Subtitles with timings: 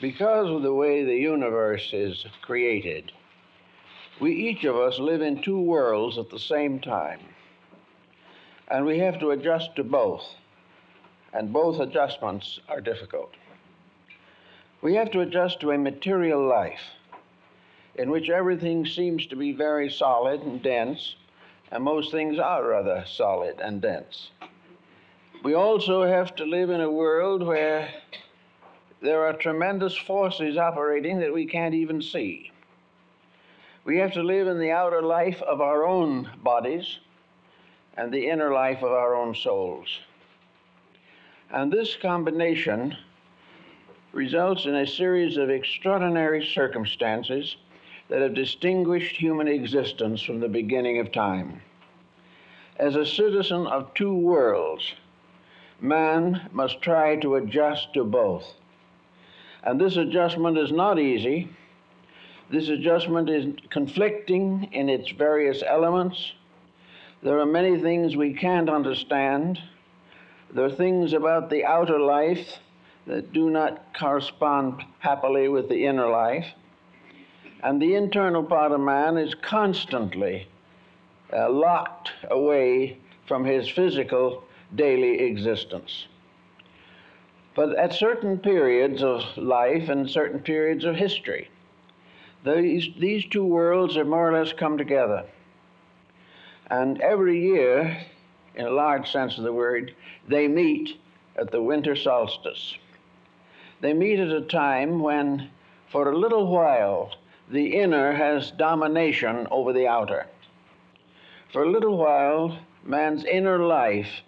[0.00, 3.10] Because of the way the universe is created,
[4.20, 7.20] we each of us live in two worlds at the same time.
[8.68, 10.24] And we have to adjust to both.
[11.32, 13.32] And both adjustments are difficult.
[14.82, 16.80] We have to adjust to a material life
[17.96, 21.16] in which everything seems to be very solid and dense,
[21.72, 24.30] and most things are rather solid and dense.
[25.42, 27.88] We also have to live in a world where
[29.00, 32.50] there are tremendous forces operating that we can't even see.
[33.84, 36.98] We have to live in the outer life of our own bodies
[37.96, 39.88] and the inner life of our own souls.
[41.50, 42.96] And this combination
[44.12, 47.56] results in a series of extraordinary circumstances
[48.08, 51.62] that have distinguished human existence from the beginning of time.
[52.76, 54.94] As a citizen of two worlds,
[55.80, 58.54] man must try to adjust to both.
[59.62, 61.48] And this adjustment is not easy.
[62.50, 66.32] This adjustment is conflicting in its various elements.
[67.22, 69.60] There are many things we can't understand.
[70.52, 72.58] There are things about the outer life
[73.06, 76.46] that do not correspond happily with the inner life.
[77.62, 80.46] And the internal part of man is constantly
[81.32, 86.06] uh, locked away from his physical daily existence.
[87.58, 91.50] But at certain periods of life and certain periods of history,
[92.44, 95.24] these, these two worlds have more or less come together.
[96.70, 97.98] And every year,
[98.54, 99.92] in a large sense of the word,
[100.28, 101.00] they meet
[101.34, 102.78] at the winter solstice.
[103.80, 105.50] They meet at a time when,
[105.88, 107.10] for a little while,
[107.50, 110.28] the inner has domination over the outer.
[111.52, 114.22] For a little while, man's inner life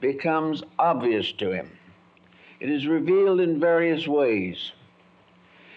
[0.00, 1.76] becomes obvious to him.
[2.58, 4.72] It is revealed in various ways.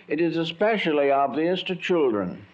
[0.08, 2.45] It is especially obvious to children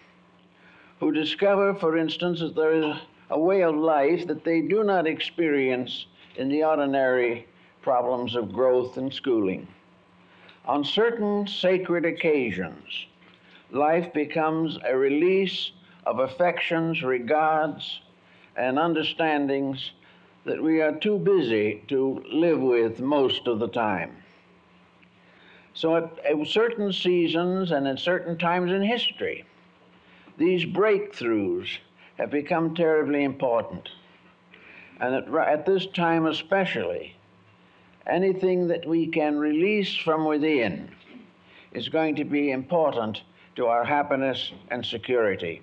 [0.98, 2.96] who discover, for instance, that there is
[3.30, 6.06] a way of life that they do not experience
[6.36, 7.46] in the ordinary
[7.82, 9.68] problems of growth and schooling.
[10.64, 13.06] On certain sacred occasions,
[13.70, 15.70] life becomes a release
[16.04, 18.00] of affections, regards,
[18.56, 19.92] and understandings
[20.44, 24.16] that we are too busy to live with most of the time.
[25.76, 29.44] So, at, at certain seasons and at certain times in history,
[30.38, 31.68] these breakthroughs
[32.16, 33.90] have become terribly important.
[35.00, 37.14] And at, at this time, especially,
[38.06, 40.90] anything that we can release from within
[41.72, 43.20] is going to be important
[43.56, 45.60] to our happiness and security.